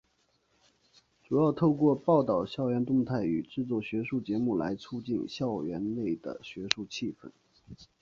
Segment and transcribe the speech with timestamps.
[1.23, 7.29] 主要透过报导校园动态与制作学术节目来促进校园内的学术气氛。